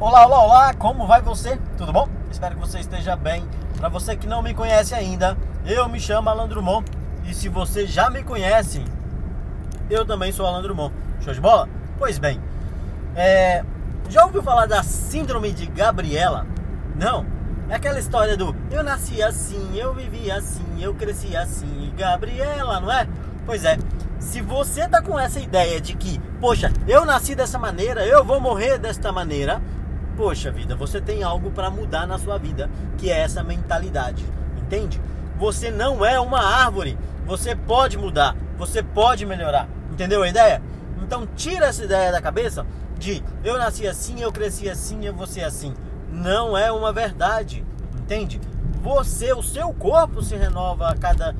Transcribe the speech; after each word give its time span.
Olá, 0.00 0.24
olá, 0.24 0.44
olá, 0.44 0.72
como 0.72 1.06
vai 1.06 1.20
você? 1.20 1.58
Tudo 1.76 1.92
bom? 1.92 2.08
Espero 2.30 2.54
que 2.54 2.60
você 2.62 2.78
esteja 2.78 3.14
bem. 3.14 3.46
Para 3.76 3.90
você 3.90 4.16
que 4.16 4.26
não 4.26 4.40
me 4.40 4.54
conhece 4.54 4.94
ainda, 4.94 5.36
eu 5.66 5.86
me 5.90 6.00
chamo 6.00 6.30
Alan 6.30 6.48
Drummond 6.48 6.90
e 7.26 7.34
se 7.34 7.50
você 7.50 7.86
já 7.86 8.08
me 8.08 8.22
conhece, 8.22 8.82
eu 9.90 10.06
também 10.06 10.32
sou 10.32 10.46
Alan 10.46 10.62
Drummond. 10.62 10.94
Show 11.20 11.34
de 11.34 11.40
bola? 11.42 11.68
Pois 11.98 12.18
bem, 12.18 12.40
é... 13.14 13.62
já 14.08 14.24
ouviu 14.24 14.42
falar 14.42 14.64
da 14.64 14.82
Síndrome 14.82 15.52
de 15.52 15.66
Gabriela? 15.66 16.46
Não? 16.96 17.26
É 17.68 17.74
aquela 17.74 17.98
história 17.98 18.38
do 18.38 18.56
eu 18.70 18.82
nasci 18.82 19.22
assim, 19.22 19.76
eu 19.76 19.92
vivi 19.92 20.30
assim, 20.30 20.64
eu 20.80 20.94
cresci 20.94 21.36
assim, 21.36 21.92
Gabriela, 21.94 22.80
não 22.80 22.90
é? 22.90 23.06
Pois 23.44 23.66
é, 23.66 23.76
se 24.18 24.40
você 24.40 24.88
tá 24.88 25.02
com 25.02 25.18
essa 25.18 25.40
ideia 25.40 25.78
de 25.78 25.94
que, 25.94 26.18
poxa, 26.40 26.72
eu 26.88 27.04
nasci 27.04 27.34
dessa 27.34 27.58
maneira, 27.58 28.06
eu 28.06 28.24
vou 28.24 28.40
morrer 28.40 28.78
desta 28.78 29.12
maneira, 29.12 29.60
poxa 30.20 30.50
vida, 30.50 30.76
você 30.76 31.00
tem 31.00 31.22
algo 31.22 31.50
para 31.50 31.70
mudar 31.70 32.06
na 32.06 32.18
sua 32.18 32.36
vida, 32.36 32.68
que 32.98 33.10
é 33.10 33.20
essa 33.20 33.42
mentalidade, 33.42 34.22
entende? 34.58 35.00
Você 35.38 35.70
não 35.70 36.04
é 36.04 36.20
uma 36.20 36.40
árvore, 36.40 36.98
você 37.24 37.56
pode 37.56 37.96
mudar, 37.96 38.36
você 38.58 38.82
pode 38.82 39.24
melhorar, 39.24 39.66
entendeu 39.90 40.22
a 40.22 40.28
ideia? 40.28 40.60
Então 41.02 41.26
tira 41.34 41.68
essa 41.68 41.82
ideia 41.82 42.12
da 42.12 42.20
cabeça 42.20 42.66
de 42.98 43.24
eu 43.42 43.56
nasci 43.56 43.88
assim, 43.88 44.20
eu 44.20 44.30
cresci 44.30 44.68
assim, 44.68 45.06
eu 45.06 45.14
vou 45.14 45.26
ser 45.26 45.42
assim. 45.42 45.72
Não 46.12 46.54
é 46.54 46.70
uma 46.70 46.92
verdade, 46.92 47.64
entende? 47.94 48.38
Você, 48.82 49.32
o 49.32 49.42
seu 49.42 49.72
corpo 49.72 50.22
se 50.22 50.36
renova 50.36 50.90
a 50.90 50.96
cada 50.98 51.34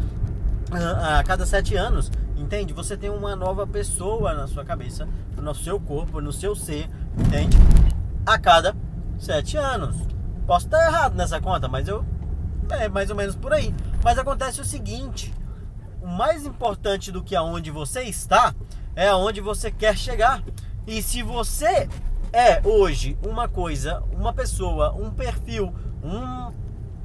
a 0.72 1.22
cada 1.22 1.44
sete 1.44 1.77
anos, 1.77 2.10
entende? 2.34 2.72
Você 2.72 2.97
tem 2.97 3.10
uma 3.10 3.36
nova 3.36 3.66
pessoa 3.66 4.33
na 4.33 4.47
sua 4.47 4.64
cabeça, 4.64 5.06
no 5.36 5.55
seu 5.55 5.78
corpo, 5.78 6.19
no 6.19 6.33
seu 6.33 6.56
ser, 6.56 6.88
entende? 7.19 7.58
A 8.27 8.38
cada 8.38 8.77
sete 9.19 9.56
anos. 9.56 9.97
Posso 10.47 10.66
estar 10.66 10.84
errado 10.87 11.15
nessa 11.15 11.41
conta, 11.41 11.69
mas 11.69 11.89
eu 11.89 12.05
é 12.70 12.89
mais 12.89 13.11
ou 13.11 13.17
menos 13.17 13.34
por 13.34 13.53
aí. 13.53 13.75
Mas 14.03 14.19
acontece 14.19 14.61
o 14.61 14.64
seguinte: 14.64 15.34
o 16.00 16.06
mais 16.06 16.44
importante 16.44 17.11
do 17.11 17.22
que 17.22 17.34
aonde 17.36 17.70
você 17.70 18.03
está 18.03 18.55
é 18.94 19.09
aonde 19.09 19.41
você 19.41 19.70
quer 19.70 19.97
chegar. 19.97 20.42
E 20.86 21.03
se 21.03 21.22
você 21.22 21.89
é 22.33 22.61
hoje 22.64 23.19
uma 23.27 23.48
coisa, 23.48 24.03
uma 24.12 24.33
pessoa, 24.33 24.92
um 24.92 25.11
perfil, 25.11 25.75
um 26.03 26.53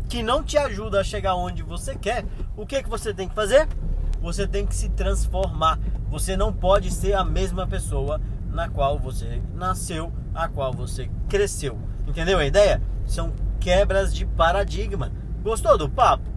que 0.08 0.22
não 0.22 0.44
te 0.44 0.58
ajuda 0.58 1.02
a 1.02 1.04
chegar 1.04 1.36
onde 1.36 1.64
você 1.64 1.95
quer, 1.95 2.26
o 2.56 2.66
que, 2.66 2.84
que 2.84 2.89
você 2.89 3.14
tem 3.14 3.28
que 3.28 3.36
fazer? 3.36 3.67
Você 4.22 4.48
tem 4.48 4.66
que 4.66 4.76
se 4.76 4.89
transformar. 4.89 5.80
Você 6.09 6.38
não 6.38 6.54
pode 6.54 6.92
ser 6.92 7.14
a 7.14 7.23
mesma 7.23 7.67
pessoa 7.67 8.22
na 8.50 8.70
qual 8.70 8.98
você 8.98 9.42
nasceu, 9.54 10.14
a 10.36 10.47
qual 10.47 10.73
você 10.73 11.09
cresceu. 11.30 11.78
Entendeu 12.05 12.38
a 12.38 12.45
ideia? 12.45 12.81
São 13.05 13.33
quebras 13.59 14.14
de 14.14 14.25
paradigma. 14.25 15.11
Gostou 15.42 15.77
do 15.77 15.89
papo? 15.89 16.30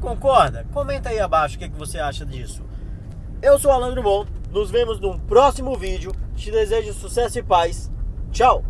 Concorda? 0.00 0.64
Comenta 0.72 1.10
aí 1.10 1.18
abaixo 1.18 1.56
o 1.56 1.58
que, 1.58 1.68
que 1.68 1.78
você 1.78 1.98
acha 1.98 2.24
disso. 2.24 2.62
Eu 3.42 3.58
sou 3.58 3.70
Alan 3.70 3.92
Drummond. 3.92 4.30
Nos 4.50 4.70
vemos 4.70 4.98
num 5.00 5.18
próximo 5.18 5.76
vídeo. 5.76 6.12
Te 6.34 6.50
desejo 6.50 6.92
sucesso 6.94 7.38
e 7.38 7.42
paz. 7.42 7.90
Tchau! 8.30 8.64